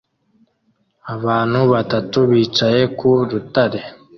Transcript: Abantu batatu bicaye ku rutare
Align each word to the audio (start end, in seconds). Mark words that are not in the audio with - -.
Abantu 1.15 1.59
batatu 1.73 2.17
bicaye 2.31 2.81
ku 2.97 3.09
rutare 3.29 3.79